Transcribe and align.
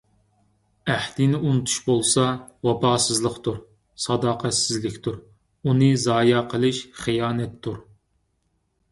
ئەھدىنى 0.91 1.39
ئۇنتۇش 1.49 1.73
بولسا، 1.89 2.23
ۋاپاسىزلىقتۇر، 2.67 3.59
ساداقەتسىزلىكتۇر. 4.05 5.19
ئۇنى 5.69 5.91
زايە 6.05 6.41
قىلىش 6.55 6.79
خىيانەتتۇر. 7.03 7.77